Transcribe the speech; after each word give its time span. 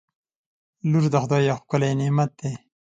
•لور 0.89 1.05
د 1.13 1.15
خدای 1.23 1.41
یو 1.49 1.57
ښکلی 1.61 1.91
نعمت 1.99 2.29
دی. 2.39 2.53